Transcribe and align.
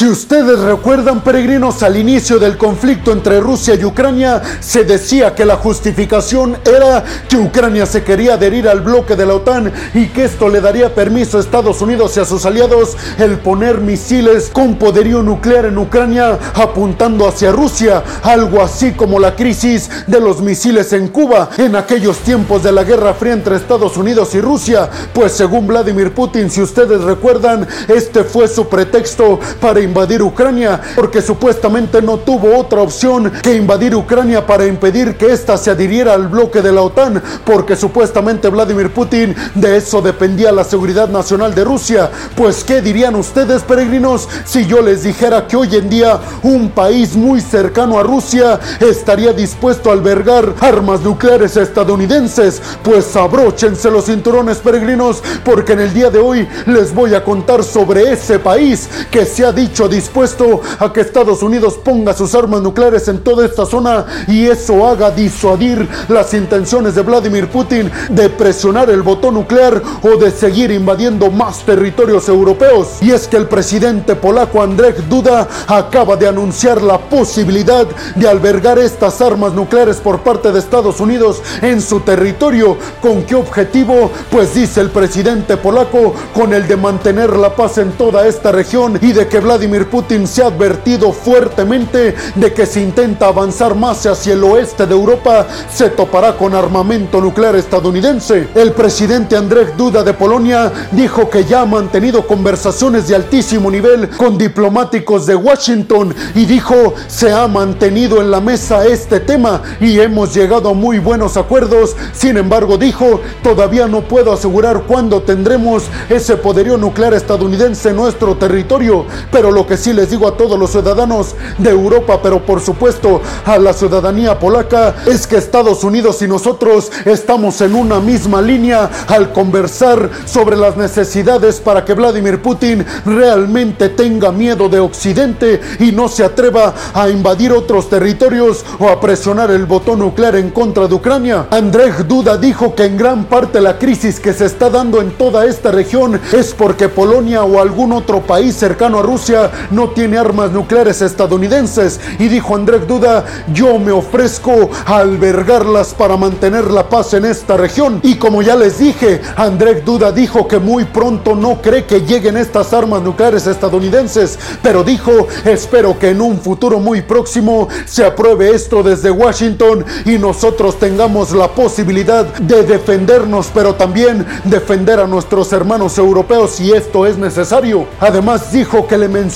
Si 0.00 0.08
ustedes 0.08 0.58
recuerdan, 0.60 1.20
peregrinos, 1.20 1.82
al 1.82 1.98
inicio 1.98 2.38
del 2.38 2.56
conflicto 2.56 3.12
entre 3.12 3.38
Rusia 3.38 3.74
y 3.74 3.84
Ucrania, 3.84 4.40
se 4.60 4.84
decía 4.84 5.34
que 5.34 5.44
la 5.44 5.56
justificación 5.56 6.56
era 6.64 7.04
que 7.28 7.36
Ucrania 7.36 7.84
se 7.84 8.02
quería 8.02 8.32
adherir 8.32 8.66
al 8.66 8.80
bloque 8.80 9.14
de 9.14 9.26
la 9.26 9.34
OTAN 9.34 9.70
y 9.92 10.06
que 10.06 10.24
esto 10.24 10.48
le 10.48 10.62
daría 10.62 10.94
permiso 10.94 11.36
a 11.36 11.42
Estados 11.42 11.82
Unidos 11.82 12.16
y 12.16 12.20
a 12.20 12.24
sus 12.24 12.46
aliados 12.46 12.96
el 13.18 13.40
poner 13.40 13.82
misiles 13.82 14.48
con 14.50 14.76
poderío 14.76 15.22
nuclear 15.22 15.66
en 15.66 15.76
Ucrania 15.76 16.38
apuntando 16.54 17.28
hacia 17.28 17.52
Rusia, 17.52 18.02
algo 18.22 18.62
así 18.62 18.92
como 18.92 19.20
la 19.20 19.36
crisis 19.36 19.90
de 20.06 20.18
los 20.18 20.40
misiles 20.40 20.94
en 20.94 21.08
Cuba 21.08 21.50
en 21.58 21.76
aquellos 21.76 22.20
tiempos 22.20 22.62
de 22.62 22.72
la 22.72 22.84
Guerra 22.84 23.12
Fría 23.12 23.34
entre 23.34 23.56
Estados 23.56 23.98
Unidos 23.98 24.34
y 24.34 24.40
Rusia, 24.40 24.88
pues 25.12 25.32
según 25.32 25.66
Vladimir 25.66 26.14
Putin, 26.14 26.48
si 26.48 26.62
ustedes 26.62 27.02
recuerdan, 27.02 27.68
este 27.86 28.24
fue 28.24 28.48
su 28.48 28.66
pretexto 28.66 29.38
para 29.60 29.89
invadir 29.90 30.22
Ucrania, 30.22 30.80
porque 30.94 31.20
supuestamente 31.20 32.00
no 32.00 32.18
tuvo 32.18 32.56
otra 32.56 32.80
opción 32.80 33.30
que 33.42 33.56
invadir 33.56 33.94
Ucrania 33.96 34.46
para 34.46 34.66
impedir 34.66 35.16
que 35.16 35.32
ésta 35.32 35.58
se 35.58 35.70
adhiriera 35.70 36.14
al 36.14 36.28
bloque 36.28 36.62
de 36.62 36.72
la 36.72 36.82
OTAN, 36.82 37.20
porque 37.44 37.74
supuestamente 37.74 38.48
Vladimir 38.48 38.92
Putin 38.92 39.34
de 39.56 39.76
eso 39.76 40.00
dependía 40.00 40.52
la 40.52 40.62
seguridad 40.62 41.08
nacional 41.08 41.54
de 41.54 41.64
Rusia. 41.64 42.08
Pues, 42.36 42.62
¿qué 42.62 42.80
dirían 42.80 43.16
ustedes, 43.16 43.62
peregrinos, 43.62 44.28
si 44.44 44.64
yo 44.64 44.80
les 44.80 45.02
dijera 45.02 45.48
que 45.48 45.56
hoy 45.56 45.74
en 45.74 45.90
día 45.90 46.20
un 46.44 46.70
país 46.70 47.16
muy 47.16 47.40
cercano 47.40 47.98
a 47.98 48.04
Rusia 48.04 48.60
estaría 48.78 49.32
dispuesto 49.32 49.90
a 49.90 49.94
albergar 49.94 50.54
armas 50.60 51.00
nucleares 51.00 51.56
estadounidenses? 51.56 52.62
Pues 52.84 53.16
abróchense 53.16 53.90
los 53.90 54.04
cinturones, 54.04 54.58
peregrinos, 54.58 55.20
porque 55.44 55.72
en 55.72 55.80
el 55.80 55.92
día 55.92 56.10
de 56.10 56.20
hoy 56.20 56.48
les 56.66 56.94
voy 56.94 57.14
a 57.14 57.24
contar 57.24 57.64
sobre 57.64 58.12
ese 58.12 58.38
país 58.38 58.88
que 59.10 59.26
se 59.26 59.44
ha 59.44 59.52
dicho 59.52 59.79
dispuesto 59.88 60.60
a 60.78 60.92
que 60.92 61.00
Estados 61.00 61.42
Unidos 61.42 61.78
ponga 61.82 62.14
sus 62.14 62.34
armas 62.34 62.62
nucleares 62.62 63.08
en 63.08 63.20
toda 63.20 63.46
esta 63.46 63.66
zona 63.66 64.06
y 64.26 64.46
eso 64.46 64.86
haga 64.86 65.10
disuadir 65.10 65.88
las 66.08 66.34
intenciones 66.34 66.94
de 66.94 67.02
Vladimir 67.02 67.48
Putin 67.48 67.90
de 68.08 68.28
presionar 68.28 68.90
el 68.90 69.02
botón 69.02 69.34
nuclear 69.34 69.82
o 70.02 70.16
de 70.16 70.30
seguir 70.30 70.70
invadiendo 70.70 71.30
más 71.30 71.60
territorios 71.60 72.28
europeos. 72.28 72.88
Y 73.00 73.12
es 73.12 73.26
que 73.28 73.36
el 73.36 73.46
presidente 73.46 74.14
polaco 74.16 74.62
Andrzej 74.62 75.08
Duda 75.08 75.48
acaba 75.66 76.16
de 76.16 76.28
anunciar 76.28 76.82
la 76.82 76.98
posibilidad 76.98 77.86
de 78.14 78.28
albergar 78.28 78.78
estas 78.78 79.20
armas 79.20 79.52
nucleares 79.52 79.96
por 79.96 80.20
parte 80.20 80.52
de 80.52 80.58
Estados 80.58 81.00
Unidos 81.00 81.42
en 81.62 81.80
su 81.80 82.00
territorio. 82.00 82.76
¿Con 83.00 83.22
qué 83.22 83.34
objetivo? 83.34 84.10
Pues 84.30 84.54
dice 84.54 84.80
el 84.80 84.90
presidente 84.90 85.56
polaco 85.56 86.14
con 86.34 86.52
el 86.52 86.66
de 86.66 86.76
mantener 86.76 87.36
la 87.36 87.54
paz 87.54 87.78
en 87.78 87.92
toda 87.92 88.26
esta 88.26 88.52
región 88.52 88.98
y 89.00 89.12
de 89.12 89.28
que 89.28 89.40
Vladimir 89.40 89.59
Putin 89.68 90.26
se 90.26 90.42
ha 90.42 90.46
advertido 90.46 91.12
fuertemente 91.12 92.14
de 92.34 92.52
que 92.52 92.64
se 92.64 92.80
intenta 92.80 93.26
avanzar 93.26 93.74
más 93.74 94.06
hacia 94.06 94.32
el 94.32 94.42
oeste 94.42 94.86
de 94.86 94.94
Europa 94.94 95.46
se 95.72 95.90
topará 95.90 96.36
con 96.36 96.54
armamento 96.54 97.20
nuclear 97.20 97.56
estadounidense. 97.56 98.48
El 98.54 98.72
presidente 98.72 99.36
Andrzej 99.36 99.76
Duda 99.76 100.02
de 100.02 100.14
Polonia 100.14 100.72
dijo 100.92 101.28
que 101.28 101.44
ya 101.44 101.62
ha 101.62 101.66
mantenido 101.66 102.26
conversaciones 102.26 103.06
de 103.08 103.16
altísimo 103.16 103.70
nivel 103.70 104.08
con 104.10 104.38
diplomáticos 104.38 105.26
de 105.26 105.36
Washington 105.36 106.14
y 106.34 106.46
dijo 106.46 106.94
se 107.06 107.32
ha 107.32 107.46
mantenido 107.46 108.20
en 108.20 108.30
la 108.30 108.40
mesa 108.40 108.86
este 108.86 109.20
tema 109.20 109.62
y 109.80 110.00
hemos 110.00 110.34
llegado 110.34 110.70
a 110.70 110.74
muy 110.74 110.98
buenos 110.98 111.36
acuerdos. 111.36 111.96
Sin 112.12 112.36
embargo, 112.36 112.78
dijo, 112.78 113.20
todavía 113.42 113.86
no 113.86 114.02
puedo 114.02 114.32
asegurar 114.32 114.84
cuándo 114.86 115.22
tendremos 115.22 115.84
ese 116.08 116.36
poderío 116.36 116.76
nuclear 116.76 117.14
estadounidense 117.14 117.90
en 117.90 117.96
nuestro 117.96 118.36
territorio, 118.36 119.04
pero 119.30 119.49
lo 119.50 119.66
que 119.66 119.76
sí 119.76 119.92
les 119.92 120.10
digo 120.10 120.26
a 120.26 120.36
todos 120.36 120.58
los 120.58 120.70
ciudadanos 120.70 121.34
de 121.58 121.70
Europa, 121.70 122.20
pero 122.22 122.44
por 122.44 122.60
supuesto 122.60 123.20
a 123.44 123.58
la 123.58 123.72
ciudadanía 123.72 124.38
polaca, 124.38 124.96
es 125.06 125.26
que 125.26 125.36
Estados 125.36 125.84
Unidos 125.84 126.22
y 126.22 126.28
nosotros 126.28 126.90
estamos 127.04 127.60
en 127.60 127.74
una 127.74 128.00
misma 128.00 128.42
línea 128.42 128.90
al 129.08 129.32
conversar 129.32 130.10
sobre 130.26 130.56
las 130.56 130.76
necesidades 130.76 131.60
para 131.60 131.84
que 131.84 131.94
Vladimir 131.94 132.42
Putin 132.42 132.84
realmente 133.04 133.88
tenga 133.88 134.32
miedo 134.32 134.68
de 134.68 134.80
Occidente 134.80 135.60
y 135.78 135.92
no 135.92 136.08
se 136.08 136.24
atreva 136.24 136.74
a 136.92 137.08
invadir 137.08 137.52
otros 137.52 137.88
territorios 137.88 138.64
o 138.78 138.88
a 138.88 139.00
presionar 139.00 139.50
el 139.50 139.66
botón 139.66 140.00
nuclear 140.00 140.36
en 140.36 140.50
contra 140.50 140.86
de 140.86 140.94
Ucrania. 140.94 141.46
Andrzej 141.50 142.06
Duda 142.06 142.36
dijo 142.36 142.74
que 142.74 142.84
en 142.84 142.96
gran 142.96 143.24
parte 143.24 143.60
la 143.60 143.78
crisis 143.78 144.20
que 144.20 144.32
se 144.32 144.46
está 144.46 144.70
dando 144.70 145.00
en 145.00 145.12
toda 145.12 145.46
esta 145.46 145.70
región 145.70 146.20
es 146.32 146.54
porque 146.54 146.88
Polonia 146.88 147.44
o 147.44 147.60
algún 147.60 147.92
otro 147.92 148.20
país 148.20 148.56
cercano 148.56 148.98
a 148.98 149.02
Rusia 149.02 149.39
no 149.70 149.90
tiene 149.90 150.18
armas 150.18 150.50
nucleares 150.50 151.02
estadounidenses 151.02 152.00
y 152.18 152.28
dijo 152.28 152.54
Andrzej 152.54 152.86
Duda, 152.86 153.24
yo 153.52 153.78
me 153.78 153.92
ofrezco 153.92 154.70
a 154.86 154.98
albergarlas 154.98 155.94
para 155.94 156.16
mantener 156.16 156.70
la 156.70 156.88
paz 156.88 157.14
en 157.14 157.24
esta 157.24 157.56
región. 157.56 158.00
Y 158.02 158.16
como 158.16 158.42
ya 158.42 158.56
les 158.56 158.78
dije, 158.78 159.20
Andrzej 159.36 159.84
Duda 159.84 160.12
dijo 160.12 160.48
que 160.48 160.58
muy 160.58 160.84
pronto 160.84 161.34
no 161.34 161.60
cree 161.62 161.84
que 161.84 162.00
lleguen 162.00 162.36
estas 162.36 162.72
armas 162.72 163.02
nucleares 163.02 163.46
estadounidenses, 163.46 164.38
pero 164.62 164.82
dijo, 164.82 165.28
espero 165.44 165.98
que 165.98 166.10
en 166.10 166.20
un 166.20 166.38
futuro 166.38 166.78
muy 166.80 167.02
próximo 167.02 167.68
se 167.86 168.04
apruebe 168.04 168.50
esto 168.54 168.82
desde 168.82 169.10
Washington 169.10 169.84
y 170.04 170.18
nosotros 170.18 170.78
tengamos 170.78 171.32
la 171.32 171.48
posibilidad 171.48 172.24
de 172.24 172.62
defendernos, 172.62 173.50
pero 173.52 173.74
también 173.74 174.26
defender 174.44 175.00
a 175.00 175.06
nuestros 175.06 175.52
hermanos 175.52 175.98
europeos 175.98 176.52
si 176.52 176.72
esto 176.72 177.06
es 177.06 177.16
necesario. 177.18 177.86
Además 178.00 178.52
dijo 178.52 178.86
que 178.86 178.98
le 178.98 179.08
mencionó 179.08 179.29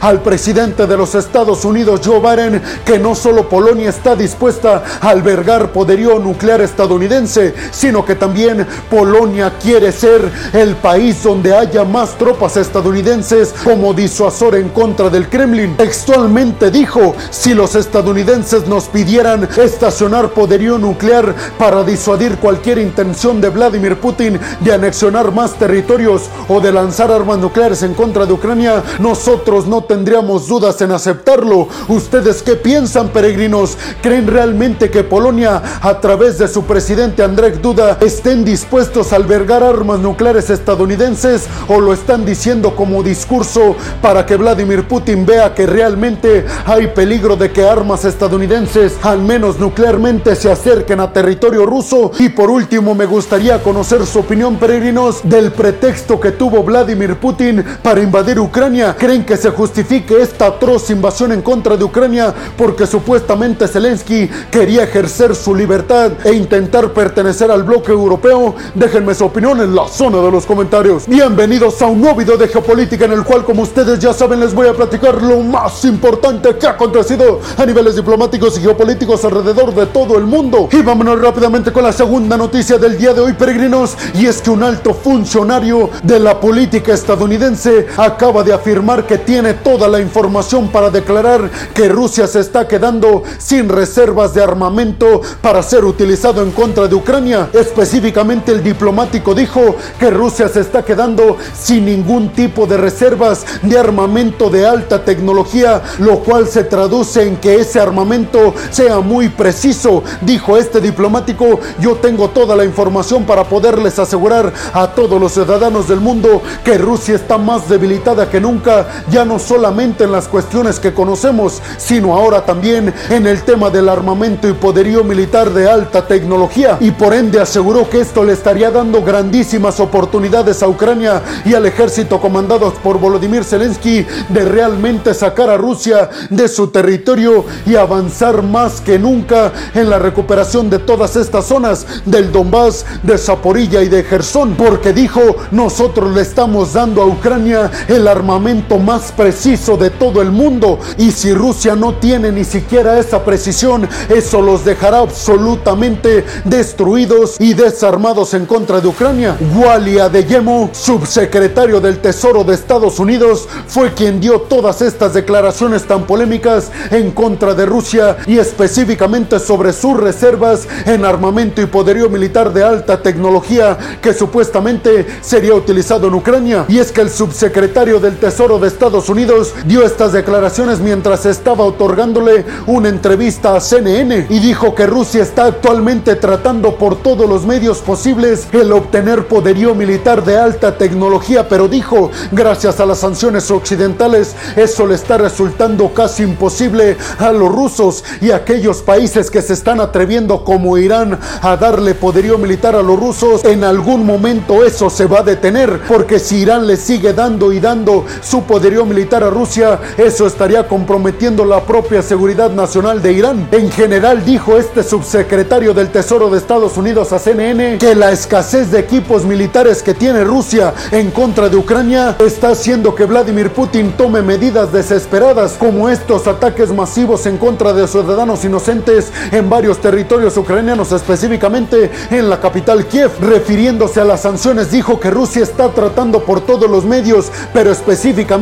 al 0.00 0.20
presidente 0.20 0.86
de 0.86 0.96
los 0.96 1.14
Estados 1.14 1.64
Unidos, 1.64 2.00
Joe 2.04 2.20
Biden, 2.20 2.60
que 2.84 2.98
no 2.98 3.14
solo 3.14 3.48
Polonia 3.48 3.88
está 3.88 4.14
dispuesta 4.14 4.82
a 5.00 5.08
albergar 5.08 5.72
poderío 5.72 6.18
nuclear 6.18 6.60
estadounidense, 6.60 7.54
sino 7.70 8.04
que 8.04 8.14
también 8.14 8.66
Polonia 8.90 9.54
quiere 9.60 9.90
ser 9.90 10.30
el 10.52 10.76
país 10.76 11.22
donde 11.22 11.56
haya 11.56 11.82
más 11.84 12.18
tropas 12.18 12.58
estadounidenses 12.58 13.54
como 13.64 13.94
disuasor 13.94 14.54
en 14.54 14.68
contra 14.68 15.08
del 15.08 15.28
Kremlin. 15.28 15.76
Textualmente 15.78 16.70
dijo, 16.70 17.14
si 17.30 17.54
los 17.54 17.74
estadounidenses 17.74 18.68
nos 18.68 18.84
pidieran 18.84 19.48
estacionar 19.56 20.28
poderío 20.30 20.78
nuclear 20.78 21.34
para 21.58 21.82
disuadir 21.84 22.36
cualquier 22.36 22.78
intención 22.78 23.40
de 23.40 23.48
Vladimir 23.48 23.96
Putin 23.96 24.38
de 24.60 24.72
anexionar 24.74 25.32
más 25.32 25.54
territorios 25.54 26.28
o 26.48 26.60
de 26.60 26.70
lanzar 26.70 27.10
armas 27.10 27.38
nucleares 27.38 27.82
en 27.82 27.94
contra 27.94 28.26
de 28.26 28.32
Ucrania, 28.34 28.82
nosotros 29.22 29.68
no 29.68 29.84
tendríamos 29.84 30.48
dudas 30.48 30.80
en 30.80 30.90
aceptarlo. 30.90 31.68
¿Ustedes 31.86 32.42
qué 32.42 32.56
piensan, 32.56 33.10
peregrinos? 33.10 33.78
¿Creen 34.02 34.26
realmente 34.26 34.90
que 34.90 35.04
Polonia, 35.04 35.62
a 35.80 36.00
través 36.00 36.38
de 36.38 36.48
su 36.48 36.64
presidente 36.64 37.22
Andrzej 37.22 37.60
Duda, 37.60 37.98
estén 38.00 38.44
dispuestos 38.44 39.12
a 39.12 39.16
albergar 39.16 39.62
armas 39.62 40.00
nucleares 40.00 40.50
estadounidenses 40.50 41.44
o 41.68 41.78
lo 41.80 41.92
están 41.92 42.24
diciendo 42.24 42.74
como 42.74 43.04
discurso 43.04 43.76
para 44.00 44.26
que 44.26 44.34
Vladimir 44.34 44.88
Putin 44.88 45.24
vea 45.24 45.54
que 45.54 45.66
realmente 45.68 46.44
hay 46.66 46.88
peligro 46.88 47.36
de 47.36 47.52
que 47.52 47.64
armas 47.64 48.04
estadounidenses, 48.04 48.94
al 49.02 49.22
menos 49.22 49.56
nuclearmente, 49.60 50.34
se 50.34 50.50
acerquen 50.50 50.98
a 50.98 51.12
territorio 51.12 51.64
ruso? 51.64 52.10
Y 52.18 52.30
por 52.30 52.50
último, 52.50 52.96
me 52.96 53.06
gustaría 53.06 53.62
conocer 53.62 54.04
su 54.04 54.18
opinión, 54.18 54.56
peregrinos, 54.56 55.20
del 55.22 55.52
pretexto 55.52 56.18
que 56.18 56.32
tuvo 56.32 56.64
Vladimir 56.64 57.14
Putin 57.20 57.64
para 57.84 58.02
invadir 58.02 58.40
Ucrania. 58.40 58.96
¿Creen 58.98 59.11
que 59.20 59.36
se 59.36 59.50
justifique 59.50 60.22
esta 60.22 60.46
atroz 60.46 60.88
invasión 60.88 61.32
en 61.32 61.42
contra 61.42 61.76
de 61.76 61.84
Ucrania 61.84 62.32
porque 62.56 62.86
supuestamente 62.86 63.68
Zelensky 63.68 64.28
quería 64.50 64.84
ejercer 64.84 65.34
su 65.34 65.54
libertad 65.54 66.12
e 66.24 66.32
intentar 66.32 66.92
pertenecer 66.94 67.50
al 67.50 67.62
bloque 67.62 67.92
europeo? 67.92 68.54
Déjenme 68.74 69.14
su 69.14 69.26
opinión 69.26 69.60
en 69.60 69.74
la 69.74 69.86
zona 69.86 70.18
de 70.18 70.30
los 70.30 70.46
comentarios. 70.46 71.06
Bienvenidos 71.06 71.82
a 71.82 71.86
un 71.86 72.00
nuevo 72.00 72.16
video 72.16 72.38
de 72.38 72.48
geopolítica 72.48 73.04
en 73.04 73.12
el 73.12 73.22
cual, 73.22 73.44
como 73.44 73.62
ustedes 73.62 73.98
ya 73.98 74.14
saben, 74.14 74.40
les 74.40 74.54
voy 74.54 74.66
a 74.68 74.72
platicar 74.72 75.22
lo 75.22 75.40
más 75.40 75.84
importante 75.84 76.56
que 76.56 76.66
ha 76.66 76.70
acontecido 76.70 77.40
a 77.58 77.66
niveles 77.66 77.96
diplomáticos 77.96 78.56
y 78.56 78.62
geopolíticos 78.62 79.22
alrededor 79.26 79.74
de 79.74 79.86
todo 79.86 80.16
el 80.16 80.24
mundo. 80.24 80.70
Y 80.72 80.80
vámonos 80.80 81.20
rápidamente 81.20 81.70
con 81.70 81.84
la 81.84 81.92
segunda 81.92 82.38
noticia 82.38 82.78
del 82.78 82.96
día 82.96 83.12
de 83.12 83.20
hoy, 83.20 83.34
peregrinos, 83.34 83.94
y 84.14 84.24
es 84.24 84.40
que 84.40 84.48
un 84.48 84.62
alto 84.62 84.94
funcionario 84.94 85.90
de 86.02 86.18
la 86.18 86.40
política 86.40 86.94
estadounidense 86.94 87.88
acaba 87.98 88.42
de 88.42 88.54
afirmar 88.54 89.01
que 89.06 89.18
tiene 89.18 89.54
toda 89.54 89.88
la 89.88 90.00
información 90.00 90.68
para 90.68 90.90
declarar 90.90 91.50
que 91.74 91.88
Rusia 91.88 92.26
se 92.26 92.40
está 92.40 92.66
quedando 92.68 93.22
sin 93.38 93.68
reservas 93.68 94.34
de 94.34 94.42
armamento 94.42 95.20
para 95.40 95.62
ser 95.62 95.84
utilizado 95.84 96.42
en 96.42 96.50
contra 96.52 96.88
de 96.88 96.94
Ucrania. 96.94 97.48
Específicamente 97.52 98.52
el 98.52 98.62
diplomático 98.62 99.34
dijo 99.34 99.76
que 99.98 100.10
Rusia 100.10 100.48
se 100.48 100.60
está 100.60 100.84
quedando 100.84 101.36
sin 101.58 101.84
ningún 101.84 102.30
tipo 102.30 102.66
de 102.66 102.76
reservas 102.76 103.44
de 103.62 103.78
armamento 103.78 104.50
de 104.50 104.66
alta 104.66 105.04
tecnología, 105.04 105.82
lo 105.98 106.20
cual 106.20 106.46
se 106.46 106.64
traduce 106.64 107.26
en 107.26 107.36
que 107.36 107.56
ese 107.56 107.80
armamento 107.80 108.54
sea 108.70 109.00
muy 109.00 109.28
preciso. 109.28 110.02
Dijo 110.20 110.56
este 110.56 110.80
diplomático, 110.80 111.60
yo 111.80 111.96
tengo 111.96 112.28
toda 112.28 112.56
la 112.56 112.64
información 112.64 113.24
para 113.24 113.44
poderles 113.44 113.98
asegurar 113.98 114.52
a 114.72 114.88
todos 114.88 115.20
los 115.20 115.32
ciudadanos 115.32 115.88
del 115.88 116.00
mundo 116.00 116.42
que 116.64 116.78
Rusia 116.78 117.14
está 117.14 117.38
más 117.38 117.68
debilitada 117.68 118.28
que 118.28 118.40
nunca 118.40 118.86
ya 119.10 119.24
no 119.24 119.38
solamente 119.38 120.04
en 120.04 120.12
las 120.12 120.28
cuestiones 120.28 120.78
que 120.80 120.92
conocemos, 120.92 121.60
sino 121.78 122.14
ahora 122.14 122.44
también 122.44 122.92
en 123.10 123.26
el 123.26 123.42
tema 123.42 123.70
del 123.70 123.88
armamento 123.88 124.48
y 124.48 124.52
poderío 124.52 125.04
militar 125.04 125.50
de 125.50 125.68
alta 125.68 126.06
tecnología. 126.06 126.76
Y 126.80 126.90
por 126.90 127.14
ende 127.14 127.40
aseguró 127.40 127.88
que 127.88 128.00
esto 128.00 128.24
le 128.24 128.32
estaría 128.32 128.70
dando 128.70 129.02
grandísimas 129.02 129.80
oportunidades 129.80 130.62
a 130.62 130.68
Ucrania 130.68 131.22
y 131.44 131.54
al 131.54 131.66
ejército 131.66 132.20
comandados 132.20 132.74
por 132.74 132.98
Volodymyr 132.98 133.44
Zelensky 133.44 134.06
de 134.28 134.44
realmente 134.44 135.14
sacar 135.14 135.50
a 135.50 135.56
Rusia 135.56 136.10
de 136.30 136.48
su 136.48 136.68
territorio 136.68 137.44
y 137.66 137.76
avanzar 137.76 138.42
más 138.42 138.80
que 138.80 138.98
nunca 138.98 139.52
en 139.74 139.90
la 139.90 139.98
recuperación 139.98 140.70
de 140.70 140.78
todas 140.78 141.16
estas 141.16 141.46
zonas 141.46 141.86
del 142.04 142.32
Donbass, 142.32 142.84
de 143.02 143.18
Zaporilla 143.18 143.82
y 143.82 143.88
de 143.88 144.04
Gerson, 144.04 144.54
porque 144.54 144.92
dijo, 144.92 145.20
nosotros 145.50 146.14
le 146.14 146.22
estamos 146.22 146.72
dando 146.72 147.02
a 147.02 147.06
Ucrania 147.06 147.70
el 147.88 148.08
armamento 148.08 148.71
más 148.78 149.12
preciso 149.12 149.76
de 149.76 149.90
todo 149.90 150.22
el 150.22 150.30
mundo 150.30 150.78
y 150.98 151.10
si 151.10 151.32
Rusia 151.32 151.76
no 151.76 151.94
tiene 151.94 152.32
ni 152.32 152.44
siquiera 152.44 152.98
esa 152.98 153.24
precisión, 153.24 153.88
eso 154.08 154.42
los 154.42 154.64
dejará 154.64 154.98
absolutamente 154.98 156.24
destruidos 156.44 157.36
y 157.38 157.54
desarmados 157.54 158.34
en 158.34 158.46
contra 158.46 158.80
de 158.80 158.88
Ucrania. 158.88 159.36
Wally 159.54 159.98
Adeyemo, 159.98 160.70
subsecretario 160.72 161.80
del 161.80 161.98
Tesoro 161.98 162.44
de 162.44 162.54
Estados 162.54 162.98
Unidos, 162.98 163.48
fue 163.66 163.92
quien 163.94 164.20
dio 164.20 164.40
todas 164.42 164.82
estas 164.82 165.14
declaraciones 165.14 165.84
tan 165.84 166.06
polémicas 166.06 166.70
en 166.90 167.10
contra 167.10 167.54
de 167.54 167.66
Rusia 167.66 168.16
y 168.26 168.38
específicamente 168.38 169.38
sobre 169.38 169.72
sus 169.72 169.96
reservas 169.98 170.66
en 170.86 171.04
armamento 171.04 171.60
y 171.60 171.66
poderío 171.66 172.08
militar 172.08 172.52
de 172.52 172.64
alta 172.64 173.02
tecnología 173.02 173.78
que 174.00 174.14
supuestamente 174.14 175.06
sería 175.20 175.54
utilizado 175.54 176.08
en 176.08 176.14
Ucrania. 176.14 176.64
Y 176.68 176.78
es 176.78 176.92
que 176.92 177.00
el 177.00 177.10
subsecretario 177.10 178.00
del 178.00 178.18
Tesoro 178.18 178.58
de 178.62 178.68
Estados 178.68 179.08
Unidos 179.08 179.54
dio 179.66 179.84
estas 179.84 180.12
declaraciones 180.12 180.78
mientras 180.78 181.26
estaba 181.26 181.64
otorgándole 181.64 182.44
una 182.66 182.88
entrevista 182.88 183.56
a 183.56 183.60
CNN 183.60 184.26
y 184.30 184.38
dijo 184.38 184.74
que 184.74 184.86
Rusia 184.86 185.22
está 185.22 185.46
actualmente 185.46 186.14
tratando 186.14 186.76
por 186.76 186.96
todos 186.96 187.28
los 187.28 187.44
medios 187.44 187.78
posibles 187.78 188.46
el 188.52 188.72
obtener 188.72 189.26
poderío 189.26 189.74
militar 189.74 190.24
de 190.24 190.38
alta 190.38 190.78
tecnología, 190.78 191.48
pero 191.48 191.68
dijo, 191.68 192.10
gracias 192.30 192.78
a 192.80 192.86
las 192.86 192.98
sanciones 192.98 193.50
occidentales, 193.50 194.34
eso 194.56 194.86
le 194.86 194.94
está 194.94 195.18
resultando 195.18 195.92
casi 195.92 196.22
imposible 196.22 196.96
a 197.18 197.32
los 197.32 197.50
rusos 197.50 198.04
y 198.20 198.30
a 198.30 198.36
aquellos 198.36 198.82
países 198.82 199.30
que 199.30 199.42
se 199.42 199.54
están 199.54 199.80
atreviendo 199.80 200.44
como 200.44 200.78
Irán 200.78 201.18
a 201.42 201.56
darle 201.56 201.94
poderío 201.94 202.38
militar 202.38 202.76
a 202.76 202.82
los 202.82 202.98
rusos, 202.98 203.44
en 203.44 203.64
algún 203.64 204.06
momento 204.06 204.64
eso 204.64 204.88
se 204.88 205.06
va 205.06 205.20
a 205.20 205.24
detener, 205.24 205.80
porque 205.88 206.18
si 206.18 206.36
Irán 206.36 206.66
le 206.66 206.76
sigue 206.76 207.12
dando 207.12 207.52
y 207.52 207.58
dando 207.58 208.04
su 208.22 208.42
poderío 208.52 208.84
militar 208.84 209.24
a 209.24 209.30
Rusia, 209.30 209.80
eso 209.96 210.26
estaría 210.26 210.68
comprometiendo 210.68 211.46
la 211.46 211.64
propia 211.64 212.02
seguridad 212.02 212.50
nacional 212.50 213.00
de 213.00 213.14
Irán. 213.14 213.48
En 213.50 213.70
general 213.70 214.26
dijo 214.26 214.58
este 214.58 214.82
subsecretario 214.82 215.72
del 215.72 215.88
Tesoro 215.88 216.28
de 216.28 216.36
Estados 216.36 216.76
Unidos 216.76 217.14
a 217.14 217.18
CNN 217.18 217.78
que 217.78 217.94
la 217.94 218.12
escasez 218.12 218.70
de 218.70 218.80
equipos 218.80 219.24
militares 219.24 219.82
que 219.82 219.94
tiene 219.94 220.22
Rusia 220.22 220.74
en 220.90 221.10
contra 221.12 221.48
de 221.48 221.56
Ucrania 221.56 222.16
está 222.18 222.50
haciendo 222.50 222.94
que 222.94 223.06
Vladimir 223.06 223.48
Putin 223.52 223.92
tome 223.96 224.20
medidas 224.20 224.70
desesperadas 224.70 225.54
como 225.54 225.88
estos 225.88 226.26
ataques 226.26 226.70
masivos 226.74 227.24
en 227.24 227.38
contra 227.38 227.72
de 227.72 227.88
ciudadanos 227.88 228.44
inocentes 228.44 229.10
en 229.30 229.48
varios 229.48 229.78
territorios 229.78 230.36
ucranianos, 230.36 230.92
específicamente 230.92 231.90
en 232.10 232.28
la 232.28 232.38
capital 232.38 232.84
Kiev. 232.84 233.12
Refiriéndose 233.18 234.02
a 234.02 234.04
las 234.04 234.20
sanciones, 234.20 234.70
dijo 234.70 235.00
que 235.00 235.10
Rusia 235.10 235.42
está 235.42 235.70
tratando 235.70 236.22
por 236.26 236.42
todos 236.42 236.68
los 236.68 236.84
medios, 236.84 237.32
pero 237.54 237.70
específicamente 237.70 238.41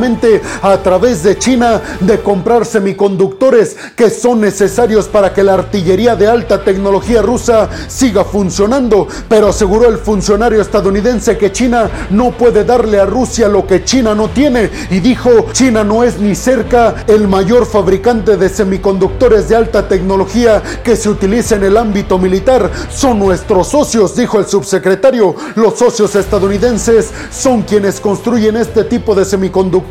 a 0.63 0.77
través 0.77 1.21
de 1.21 1.37
China, 1.37 1.79
de 1.99 2.21
comprar 2.21 2.65
semiconductores 2.65 3.77
que 3.95 4.09
son 4.09 4.41
necesarios 4.41 5.07
para 5.07 5.31
que 5.31 5.43
la 5.43 5.53
artillería 5.53 6.15
de 6.15 6.27
alta 6.27 6.63
tecnología 6.63 7.21
rusa 7.21 7.69
siga 7.87 8.23
funcionando. 8.23 9.07
Pero 9.29 9.49
aseguró 9.49 9.87
el 9.87 9.99
funcionario 9.99 10.59
estadounidense 10.59 11.37
que 11.37 11.51
China 11.51 11.87
no 12.09 12.31
puede 12.31 12.63
darle 12.63 12.99
a 12.99 13.05
Rusia 13.05 13.47
lo 13.47 13.67
que 13.67 13.83
China 13.83 14.15
no 14.15 14.29
tiene 14.29 14.71
y 14.89 14.99
dijo, 14.99 15.29
China 15.51 15.83
no 15.83 16.03
es 16.03 16.19
ni 16.19 16.33
cerca 16.33 17.05
el 17.07 17.27
mayor 17.27 17.67
fabricante 17.67 18.37
de 18.37 18.49
semiconductores 18.49 19.49
de 19.49 19.55
alta 19.55 19.87
tecnología 19.87 20.63
que 20.83 20.95
se 20.95 21.09
utiliza 21.09 21.57
en 21.57 21.65
el 21.65 21.77
ámbito 21.77 22.17
militar. 22.17 22.71
Son 22.89 23.19
nuestros 23.19 23.67
socios, 23.67 24.15
dijo 24.15 24.39
el 24.39 24.47
subsecretario. 24.47 25.35
Los 25.53 25.77
socios 25.77 26.15
estadounidenses 26.15 27.11
son 27.31 27.61
quienes 27.61 27.99
construyen 27.99 28.57
este 28.57 28.83
tipo 28.83 29.13
de 29.13 29.25
semiconductores 29.25 29.90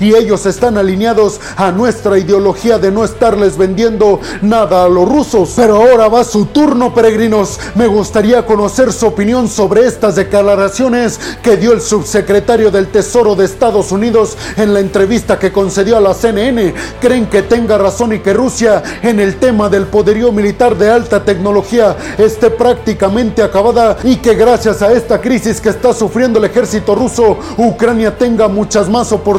y 0.00 0.14
ellos 0.14 0.46
están 0.46 0.78
alineados 0.78 1.38
a 1.56 1.70
nuestra 1.70 2.18
ideología 2.18 2.78
de 2.78 2.90
no 2.90 3.04
estarles 3.04 3.58
vendiendo 3.58 4.18
nada 4.40 4.84
a 4.84 4.88
los 4.88 5.06
rusos. 5.06 5.52
Pero 5.54 5.76
ahora 5.76 6.08
va 6.08 6.24
su 6.24 6.46
turno, 6.46 6.94
peregrinos. 6.94 7.60
Me 7.74 7.86
gustaría 7.86 8.46
conocer 8.46 8.90
su 8.90 9.06
opinión 9.06 9.46
sobre 9.48 9.86
estas 9.86 10.16
declaraciones 10.16 11.20
que 11.42 11.58
dio 11.58 11.72
el 11.72 11.82
subsecretario 11.82 12.70
del 12.70 12.88
Tesoro 12.88 13.36
de 13.36 13.44
Estados 13.44 13.92
Unidos 13.92 14.38
en 14.56 14.72
la 14.72 14.80
entrevista 14.80 15.38
que 15.38 15.52
concedió 15.52 15.98
a 15.98 16.00
la 16.00 16.14
CNN. 16.14 16.72
¿Creen 16.98 17.26
que 17.26 17.42
tenga 17.42 17.76
razón 17.76 18.14
y 18.14 18.20
que 18.20 18.32
Rusia 18.32 18.82
en 19.02 19.20
el 19.20 19.36
tema 19.36 19.68
del 19.68 19.86
poderío 19.86 20.32
militar 20.32 20.74
de 20.76 20.90
alta 20.90 21.22
tecnología 21.22 21.96
esté 22.16 22.48
prácticamente 22.48 23.42
acabada 23.42 23.98
y 24.04 24.16
que 24.16 24.34
gracias 24.34 24.80
a 24.80 24.90
esta 24.92 25.20
crisis 25.20 25.60
que 25.60 25.68
está 25.68 25.92
sufriendo 25.92 26.38
el 26.38 26.46
ejército 26.46 26.94
ruso, 26.94 27.38
Ucrania 27.58 28.16
tenga 28.16 28.48
muchas 28.48 28.88
más 28.88 29.12
oportunidades 29.12 29.33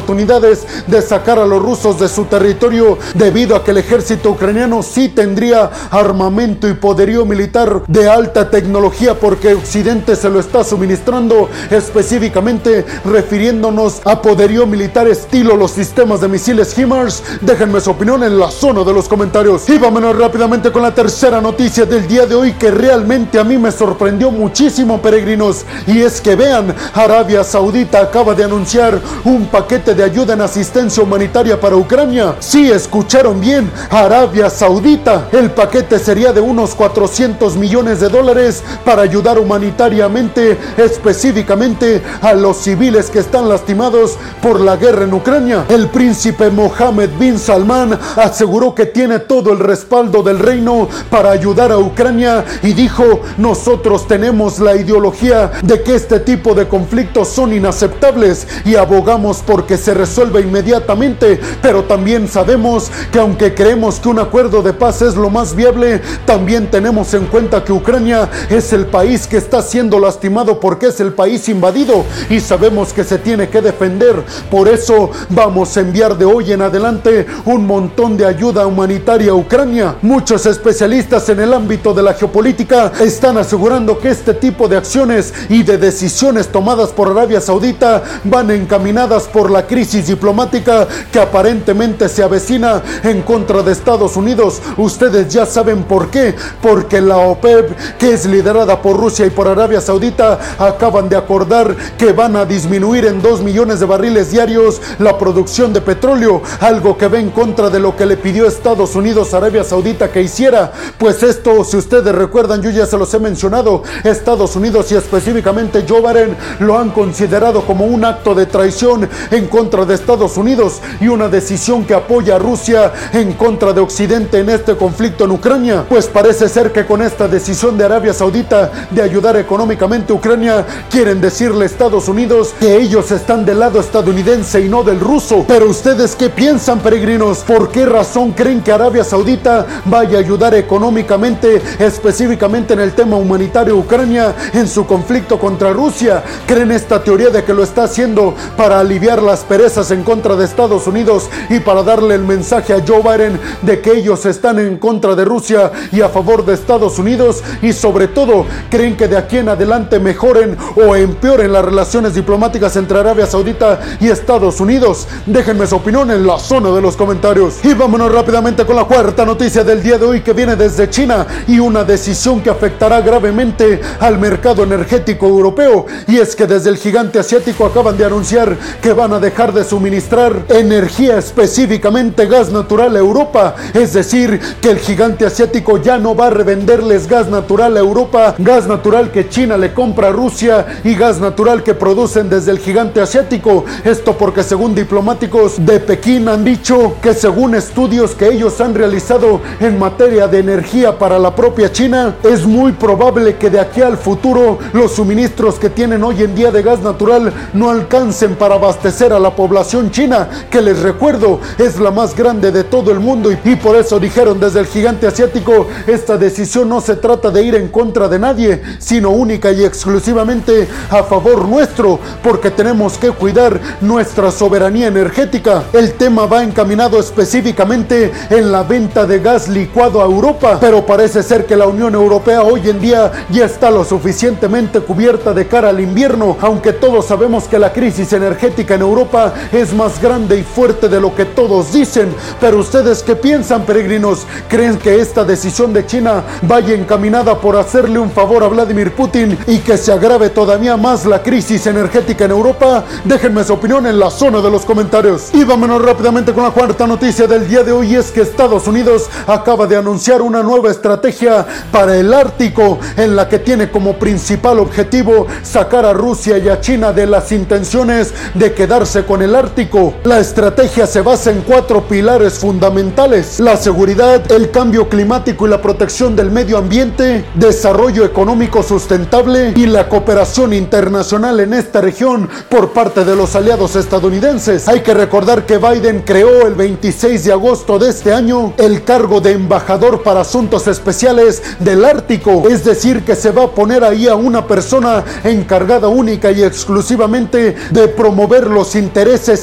de 0.86 1.02
sacar 1.02 1.38
a 1.38 1.46
los 1.46 1.62
rusos 1.62 1.98
de 1.98 2.08
su 2.08 2.24
territorio 2.24 2.98
debido 3.14 3.56
a 3.56 3.64
que 3.64 3.70
el 3.70 3.78
ejército 3.78 4.30
ucraniano 4.30 4.82
sí 4.82 5.08
tendría 5.08 5.70
armamento 5.90 6.68
y 6.68 6.74
poderío 6.74 7.24
militar 7.24 7.82
de 7.86 8.08
alta 8.08 8.50
tecnología 8.50 9.14
porque 9.14 9.54
Occidente 9.54 10.16
se 10.16 10.28
lo 10.28 10.40
está 10.40 10.64
suministrando 10.64 11.48
específicamente 11.70 12.84
refiriéndonos 13.04 14.00
a 14.04 14.20
poderío 14.20 14.66
militar 14.66 15.08
estilo 15.08 15.56
los 15.56 15.70
sistemas 15.70 16.20
de 16.20 16.28
misiles 16.28 16.76
HIMARS. 16.76 17.22
Déjenme 17.40 17.80
su 17.80 17.90
opinión 17.90 18.22
en 18.24 18.38
la 18.38 18.50
zona 18.50 18.84
de 18.84 18.92
los 18.92 19.08
comentarios. 19.08 19.68
Y 19.68 19.78
vámonos 19.78 20.16
rápidamente 20.16 20.70
con 20.72 20.82
la 20.82 20.94
tercera 20.94 21.40
noticia 21.40 21.84
del 21.84 22.06
día 22.06 22.26
de 22.26 22.34
hoy 22.34 22.52
que 22.52 22.70
realmente 22.70 23.38
a 23.38 23.44
mí 23.44 23.58
me 23.58 23.72
sorprendió 23.72 24.30
muchísimo 24.30 25.00
peregrinos 25.00 25.64
y 25.86 26.02
es 26.02 26.20
que 26.20 26.36
vean, 26.36 26.74
Arabia 26.94 27.44
Saudita 27.44 28.00
acaba 28.00 28.34
de 28.34 28.44
anunciar 28.44 29.00
un 29.24 29.46
de 29.94 30.02
ayuda 30.02 30.34
en 30.34 30.40
asistencia 30.40 31.02
humanitaria 31.02 31.60
para 31.60 31.76
Ucrania. 31.76 32.36
Sí, 32.40 32.70
escucharon 32.70 33.40
bien, 33.40 33.70
Arabia 33.90 34.50
Saudita. 34.50 35.28
El 35.32 35.50
paquete 35.50 35.98
sería 35.98 36.32
de 36.32 36.40
unos 36.40 36.74
400 36.74 37.56
millones 37.56 38.00
de 38.00 38.08
dólares 38.08 38.62
para 38.84 39.02
ayudar 39.02 39.38
humanitariamente, 39.38 40.58
específicamente 40.76 42.02
a 42.20 42.32
los 42.34 42.56
civiles 42.56 43.10
que 43.10 43.20
están 43.20 43.48
lastimados 43.48 44.16
por 44.42 44.60
la 44.60 44.76
guerra 44.76 45.04
en 45.04 45.14
Ucrania. 45.14 45.64
El 45.68 45.88
príncipe 45.88 46.50
Mohammed 46.50 47.10
bin 47.18 47.38
Salman 47.38 47.98
aseguró 48.16 48.74
que 48.74 48.86
tiene 48.86 49.20
todo 49.20 49.52
el 49.52 49.58
respaldo 49.58 50.22
del 50.22 50.38
reino 50.38 50.88
para 51.10 51.30
ayudar 51.30 51.70
a 51.72 51.78
Ucrania 51.78 52.44
y 52.62 52.72
dijo, 52.72 53.20
nosotros 53.38 54.08
tenemos 54.08 54.58
la 54.58 54.76
ideología 54.76 55.52
de 55.62 55.82
que 55.82 55.94
este 55.94 56.20
tipo 56.20 56.54
de 56.54 56.66
conflictos 56.66 57.28
son 57.28 57.52
inaceptables 57.52 58.46
y 58.64 58.74
abogamos 58.74 59.42
porque 59.46 59.75
se 59.76 59.94
resuelva 59.94 60.40
inmediatamente, 60.40 61.40
pero 61.62 61.84
también 61.84 62.28
sabemos 62.28 62.90
que 63.10 63.18
aunque 63.18 63.54
creemos 63.54 64.00
que 64.00 64.08
un 64.08 64.18
acuerdo 64.18 64.62
de 64.62 64.72
paz 64.72 65.02
es 65.02 65.16
lo 65.16 65.30
más 65.30 65.54
viable, 65.54 66.00
también 66.24 66.70
tenemos 66.70 67.12
en 67.14 67.26
cuenta 67.26 67.64
que 67.64 67.72
Ucrania 67.72 68.28
es 68.50 68.72
el 68.72 68.86
país 68.86 69.26
que 69.26 69.36
está 69.36 69.62
siendo 69.62 69.98
lastimado 69.98 70.60
porque 70.60 70.86
es 70.86 71.00
el 71.00 71.12
país 71.12 71.48
invadido 71.48 72.04
y 72.30 72.40
sabemos 72.40 72.92
que 72.92 73.04
se 73.04 73.18
tiene 73.18 73.48
que 73.48 73.60
defender. 73.60 74.22
Por 74.50 74.68
eso 74.68 75.10
vamos 75.30 75.76
a 75.76 75.80
enviar 75.80 76.16
de 76.16 76.24
hoy 76.24 76.52
en 76.52 76.62
adelante 76.62 77.26
un 77.44 77.66
montón 77.66 78.16
de 78.16 78.26
ayuda 78.26 78.66
humanitaria 78.66 79.32
a 79.32 79.34
Ucrania. 79.34 79.96
Muchos 80.02 80.46
especialistas 80.46 81.28
en 81.28 81.40
el 81.40 81.52
ámbito 81.52 81.94
de 81.94 82.02
la 82.02 82.14
geopolítica 82.14 82.92
están 83.00 83.38
asegurando 83.38 83.98
que 83.98 84.10
este 84.10 84.34
tipo 84.34 84.68
de 84.68 84.76
acciones 84.76 85.32
y 85.48 85.62
de 85.62 85.78
decisiones 85.78 86.48
tomadas 86.48 86.90
por 86.90 87.08
Arabia 87.08 87.40
Saudita 87.40 88.02
van 88.24 88.50
encaminadas 88.50 89.24
por 89.24 89.50
la 89.50 89.55
crisis 89.64 90.08
diplomática 90.08 90.88
que 91.12 91.20
aparentemente 91.20 92.08
se 92.08 92.24
avecina 92.24 92.82
en 93.04 93.22
contra 93.22 93.62
de 93.62 93.70
Estados 93.70 94.16
Unidos. 94.16 94.60
Ustedes 94.76 95.32
ya 95.32 95.46
saben 95.46 95.84
por 95.84 96.08
qué. 96.10 96.34
Porque 96.60 97.00
la 97.00 97.18
OPEP, 97.18 97.96
que 97.98 98.14
es 98.14 98.26
liderada 98.26 98.82
por 98.82 98.96
Rusia 98.96 99.24
y 99.24 99.30
por 99.30 99.46
Arabia 99.46 99.80
Saudita, 99.80 100.38
acaban 100.58 101.08
de 101.08 101.16
acordar 101.16 101.76
que 101.96 102.12
van 102.12 102.34
a 102.34 102.44
disminuir 102.44 103.04
en 103.04 103.22
2 103.22 103.42
millones 103.42 103.80
de 103.80 103.86
barriles 103.86 104.32
diarios 104.32 104.80
la 104.98 105.16
producción 105.18 105.72
de 105.72 105.80
petróleo, 105.80 106.42
algo 106.60 106.96
que 106.98 107.08
va 107.08 107.18
en 107.18 107.30
contra 107.30 107.70
de 107.70 107.78
lo 107.78 107.96
que 107.96 108.06
le 108.06 108.16
pidió 108.16 108.46
Estados 108.46 108.96
Unidos 108.96 109.32
a 109.32 109.38
Arabia 109.38 109.62
Saudita 109.62 110.10
que 110.10 110.22
hiciera. 110.22 110.72
Pues 110.98 111.22
esto, 111.22 111.64
si 111.64 111.76
ustedes 111.76 112.14
recuerdan, 112.14 112.62
yo 112.62 112.70
ya 112.70 112.86
se 112.86 112.96
los 112.96 113.12
he 113.14 113.18
mencionado, 113.18 113.82
Estados 114.04 114.56
Unidos 114.56 114.90
y 114.92 114.96
específicamente 114.96 115.84
Joe 115.88 116.00
Biden 116.00 116.36
lo 116.60 116.78
han 116.78 116.90
considerado 116.90 117.62
como 117.62 117.86
un 117.86 118.04
acto 118.04 118.34
de 118.34 118.46
traición 118.46 119.08
en 119.46 119.50
contra 119.50 119.84
de 119.84 119.94
Estados 119.94 120.36
Unidos 120.36 120.80
y 121.00 121.06
una 121.06 121.28
decisión 121.28 121.84
que 121.84 121.94
apoya 121.94 122.34
a 122.34 122.38
Rusia 122.38 122.92
en 123.12 123.32
contra 123.34 123.72
de 123.72 123.80
Occidente 123.80 124.40
en 124.40 124.50
este 124.50 124.76
conflicto 124.76 125.24
en 125.24 125.30
Ucrania. 125.30 125.84
Pues 125.88 126.08
parece 126.08 126.48
ser 126.48 126.72
que 126.72 126.84
con 126.84 127.00
esta 127.00 127.28
decisión 127.28 127.78
de 127.78 127.84
Arabia 127.84 128.12
Saudita 128.12 128.72
de 128.90 129.02
ayudar 129.02 129.36
económicamente 129.36 130.12
a 130.12 130.16
Ucrania, 130.16 130.66
quieren 130.90 131.20
decirle 131.20 131.62
a 131.62 131.66
Estados 131.66 132.08
Unidos 132.08 132.54
que 132.58 132.76
ellos 132.76 133.12
están 133.12 133.44
del 133.44 133.60
lado 133.60 133.78
estadounidense 133.78 134.60
y 134.60 134.68
no 134.68 134.82
del 134.82 134.98
ruso. 134.98 135.44
Pero 135.46 135.70
ustedes 135.70 136.16
qué 136.16 136.28
piensan, 136.28 136.80
peregrinos? 136.80 137.38
¿Por 137.38 137.70
qué 137.70 137.86
razón 137.86 138.32
creen 138.32 138.62
que 138.62 138.72
Arabia 138.72 139.04
Saudita 139.04 139.64
vaya 139.84 140.18
a 140.18 140.20
ayudar 140.20 140.56
económicamente, 140.56 141.62
específicamente 141.78 142.74
en 142.74 142.80
el 142.80 142.94
tema 142.94 143.16
humanitario 143.16 143.76
Ucrania, 143.76 144.34
en 144.52 144.66
su 144.66 144.86
conflicto 144.86 145.38
contra 145.38 145.72
Rusia? 145.72 146.24
¿Creen 146.48 146.72
esta 146.72 147.02
teoría 147.04 147.30
de 147.30 147.44
que 147.44 147.54
lo 147.54 147.62
está 147.62 147.84
haciendo 147.84 148.34
para 148.56 148.80
aliviar 148.80 149.22
las 149.22 149.35
perezas 149.40 149.90
en 149.90 150.02
contra 150.02 150.36
de 150.36 150.44
Estados 150.44 150.86
Unidos 150.86 151.28
y 151.48 151.60
para 151.60 151.82
darle 151.82 152.14
el 152.14 152.24
mensaje 152.24 152.72
a 152.72 152.82
Joe 152.86 153.02
Biden 153.02 153.40
de 153.62 153.80
que 153.80 153.92
ellos 153.92 154.24
están 154.26 154.58
en 154.58 154.76
contra 154.78 155.14
de 155.14 155.24
Rusia 155.24 155.72
y 155.92 156.00
a 156.00 156.08
favor 156.08 156.44
de 156.44 156.54
Estados 156.54 156.98
Unidos? 156.98 157.42
Y 157.62 157.72
sobre 157.72 158.08
todo, 158.08 158.46
¿creen 158.70 158.96
que 158.96 159.08
de 159.08 159.16
aquí 159.16 159.38
en 159.38 159.48
adelante 159.48 159.98
mejoren 159.98 160.56
o 160.76 160.96
empeoren 160.96 161.52
las 161.52 161.64
relaciones 161.64 162.14
diplomáticas 162.14 162.76
entre 162.76 162.98
Arabia 162.98 163.26
Saudita 163.26 163.80
y 164.00 164.08
Estados 164.08 164.60
Unidos? 164.60 165.06
Déjenme 165.26 165.66
su 165.66 165.76
opinión 165.76 166.10
en 166.10 166.26
la 166.26 166.38
zona 166.38 166.70
de 166.70 166.80
los 166.80 166.96
comentarios. 166.96 167.64
Y 167.64 167.74
vámonos 167.74 168.12
rápidamente 168.12 168.64
con 168.64 168.76
la 168.76 168.84
cuarta 168.84 169.24
noticia 169.24 169.64
del 169.64 169.82
día 169.82 169.98
de 169.98 170.06
hoy 170.06 170.20
que 170.20 170.32
viene 170.32 170.56
desde 170.56 170.88
China 170.90 171.26
y 171.46 171.58
una 171.58 171.84
decisión 171.84 172.40
que 172.40 172.50
afectará 172.50 173.00
gravemente 173.00 173.80
al 174.00 174.18
mercado 174.18 174.62
energético 174.62 175.26
europeo. 175.26 175.86
Y 176.06 176.18
es 176.18 176.36
que 176.36 176.46
desde 176.46 176.70
el 176.70 176.76
gigante 176.76 177.18
asiático 177.18 177.66
acaban 177.66 177.96
de 177.96 178.04
anunciar 178.04 178.56
que 178.80 178.92
van 178.92 179.12
a 179.12 179.18
dejar 179.26 179.52
de 179.52 179.64
suministrar 179.64 180.44
energía 180.50 181.18
específicamente 181.18 182.26
gas 182.26 182.52
natural 182.52 182.94
a 182.94 183.00
Europa. 183.00 183.56
Es 183.74 183.92
decir, 183.92 184.38
que 184.60 184.70
el 184.70 184.78
gigante 184.78 185.26
asiático 185.26 185.78
ya 185.78 185.98
no 185.98 186.14
va 186.14 186.28
a 186.28 186.30
revenderles 186.30 187.08
gas 187.08 187.28
natural 187.28 187.76
a 187.76 187.80
Europa, 187.80 188.36
gas 188.38 188.68
natural 188.68 189.10
que 189.10 189.28
China 189.28 189.56
le 189.56 189.74
compra 189.74 190.08
a 190.08 190.12
Rusia 190.12 190.64
y 190.84 190.94
gas 190.94 191.18
natural 191.18 191.64
que 191.64 191.74
producen 191.74 192.30
desde 192.30 192.52
el 192.52 192.60
gigante 192.60 193.00
asiático. 193.00 193.64
Esto 193.82 194.16
porque 194.16 194.44
según 194.44 194.76
diplomáticos 194.76 195.54
de 195.58 195.80
Pekín 195.80 196.28
han 196.28 196.44
dicho 196.44 196.94
que 197.02 197.12
según 197.12 197.56
estudios 197.56 198.14
que 198.14 198.28
ellos 198.28 198.60
han 198.60 198.76
realizado 198.76 199.40
en 199.58 199.76
materia 199.76 200.28
de 200.28 200.38
energía 200.38 200.96
para 200.96 201.18
la 201.18 201.34
propia 201.34 201.72
China, 201.72 202.14
es 202.22 202.46
muy 202.46 202.70
probable 202.70 203.34
que 203.38 203.50
de 203.50 203.58
aquí 203.58 203.82
al 203.82 203.98
futuro 203.98 204.60
los 204.72 204.92
suministros 204.92 205.58
que 205.58 205.68
tienen 205.68 206.04
hoy 206.04 206.22
en 206.22 206.36
día 206.36 206.52
de 206.52 206.62
gas 206.62 206.80
natural 206.80 207.32
no 207.54 207.70
alcancen 207.70 208.36
para 208.36 208.54
abastecer 208.54 209.12
a 209.12 209.15
la 209.18 209.34
población 209.34 209.90
china, 209.90 210.28
que 210.50 210.60
les 210.60 210.80
recuerdo 210.80 211.40
es 211.58 211.78
la 211.78 211.90
más 211.90 212.14
grande 212.14 212.52
de 212.52 212.64
todo 212.64 212.90
el 212.90 213.00
mundo 213.00 213.30
y, 213.30 213.38
y 213.44 213.56
por 213.56 213.76
eso 213.76 213.98
dijeron 213.98 214.38
desde 214.40 214.60
el 214.60 214.66
gigante 214.66 215.06
asiático, 215.06 215.66
esta 215.86 216.16
decisión 216.16 216.68
no 216.68 216.80
se 216.80 216.96
trata 216.96 217.30
de 217.30 217.42
ir 217.42 217.54
en 217.54 217.68
contra 217.68 218.08
de 218.08 218.18
nadie, 218.18 218.62
sino 218.78 219.10
única 219.10 219.52
y 219.52 219.64
exclusivamente 219.64 220.68
a 220.90 221.02
favor 221.02 221.46
nuestro, 221.46 221.98
porque 222.22 222.50
tenemos 222.50 222.98
que 222.98 223.10
cuidar 223.10 223.60
nuestra 223.80 224.30
soberanía 224.30 224.88
energética. 224.88 225.64
El 225.72 225.94
tema 225.94 226.26
va 226.26 226.42
encaminado 226.42 226.98
específicamente 226.98 228.12
en 228.30 228.52
la 228.52 228.62
venta 228.62 229.06
de 229.06 229.18
gas 229.20 229.48
licuado 229.48 230.02
a 230.02 230.04
Europa, 230.04 230.58
pero 230.60 230.84
parece 230.84 231.22
ser 231.22 231.46
que 231.46 231.56
la 231.56 231.66
Unión 231.66 231.94
Europea 231.94 232.42
hoy 232.42 232.68
en 232.68 232.80
día 232.80 233.12
ya 233.30 233.44
está 233.44 233.70
lo 233.70 233.84
suficientemente 233.84 234.80
cubierta 234.80 235.32
de 235.32 235.46
cara 235.46 235.70
al 235.70 235.80
invierno, 235.80 236.36
aunque 236.40 236.72
todos 236.72 237.06
sabemos 237.06 237.44
que 237.44 237.58
la 237.58 237.72
crisis 237.72 238.12
energética 238.12 238.74
en 238.74 238.82
Europa 238.82 239.05
es 239.52 239.72
más 239.72 240.00
grande 240.00 240.38
y 240.38 240.42
fuerte 240.42 240.88
de 240.88 241.00
lo 241.00 241.14
que 241.14 241.24
todos 241.24 241.72
dicen. 241.72 242.14
Pero 242.40 242.58
ustedes 242.58 243.02
qué 243.02 243.16
piensan, 243.16 243.62
peregrinos? 243.64 244.26
¿Creen 244.48 244.78
que 244.78 245.00
esta 245.00 245.24
decisión 245.24 245.72
de 245.72 245.86
China 245.86 246.22
vaya 246.42 246.74
encaminada 246.74 247.38
por 247.40 247.56
hacerle 247.56 247.98
un 247.98 248.10
favor 248.10 248.42
a 248.44 248.48
Vladimir 248.48 248.94
Putin 248.94 249.38
y 249.46 249.58
que 249.58 249.76
se 249.76 249.92
agrave 249.92 250.30
todavía 250.30 250.76
más 250.76 251.06
la 251.06 251.22
crisis 251.22 251.66
energética 251.66 252.24
en 252.24 252.30
Europa? 252.32 252.84
Déjenme 253.04 253.44
su 253.44 253.52
opinión 253.52 253.86
en 253.86 253.98
la 253.98 254.10
zona 254.10 254.40
de 254.40 254.50
los 254.50 254.64
comentarios. 254.64 255.30
Y 255.32 255.44
vámonos 255.44 255.82
rápidamente 255.82 256.32
con 256.32 256.44
la 256.44 256.50
cuarta 256.50 256.86
noticia 256.86 257.26
del 257.26 257.48
día 257.48 257.62
de 257.62 257.72
hoy 257.72 257.94
es 257.94 258.10
que 258.10 258.22
Estados 258.22 258.66
Unidos 258.66 259.08
acaba 259.26 259.66
de 259.66 259.76
anunciar 259.76 260.22
una 260.22 260.42
nueva 260.42 260.70
estrategia 260.70 261.46
para 261.70 261.96
el 261.96 262.12
Ártico 262.12 262.78
en 262.96 263.16
la 263.16 263.28
que 263.28 263.38
tiene 263.38 263.70
como 263.70 263.94
principal 263.94 264.58
objetivo 264.58 265.26
sacar 265.42 265.84
a 265.84 265.92
Rusia 265.92 266.38
y 266.38 266.48
a 266.48 266.60
China 266.60 266.92
de 266.92 267.06
las 267.06 267.32
intenciones 267.32 268.12
de 268.34 268.52
quedarse 268.52 268.95
con 269.04 269.22
el 269.22 269.34
Ártico. 269.34 269.94
La 270.04 270.18
estrategia 270.18 270.86
se 270.86 271.02
basa 271.02 271.30
en 271.30 271.42
cuatro 271.42 271.82
pilares 271.82 272.38
fundamentales. 272.38 273.40
La 273.40 273.56
seguridad, 273.56 274.30
el 274.32 274.50
cambio 274.50 274.88
climático 274.88 275.46
y 275.46 275.50
la 275.50 275.60
protección 275.60 276.16
del 276.16 276.30
medio 276.30 276.56
ambiente, 276.56 277.24
desarrollo 277.34 278.04
económico 278.04 278.62
sustentable 278.62 279.52
y 279.56 279.66
la 279.66 279.88
cooperación 279.88 280.52
internacional 280.52 281.40
en 281.40 281.52
esta 281.52 281.80
región 281.80 282.28
por 282.48 282.72
parte 282.72 283.04
de 283.04 283.16
los 283.16 283.34
aliados 283.36 283.76
estadounidenses. 283.76 284.68
Hay 284.68 284.80
que 284.80 284.94
recordar 284.94 285.44
que 285.44 285.58
Biden 285.58 286.02
creó 286.02 286.46
el 286.46 286.54
26 286.54 287.24
de 287.24 287.32
agosto 287.32 287.78
de 287.78 287.90
este 287.90 288.12
año 288.12 288.54
el 288.56 288.84
cargo 288.84 289.20
de 289.20 289.32
embajador 289.32 290.02
para 290.02 290.20
asuntos 290.20 290.66
especiales 290.68 291.42
del 291.58 291.84
Ártico, 291.84 292.48
es 292.48 292.64
decir, 292.64 293.04
que 293.04 293.16
se 293.16 293.30
va 293.30 293.44
a 293.44 293.50
poner 293.50 293.84
ahí 293.84 294.08
a 294.08 294.14
una 294.14 294.46
persona 294.46 295.04
encargada 295.24 295.88
única 295.88 296.30
y 296.30 296.42
exclusivamente 296.42 297.56
de 297.70 297.88
promover 297.88 298.46
los 298.46 298.74
intereses 298.74 298.85